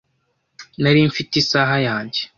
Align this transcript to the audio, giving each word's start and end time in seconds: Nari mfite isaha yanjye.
Nari 0.81 0.99
mfite 1.09 1.33
isaha 1.41 1.75
yanjye. 1.87 2.21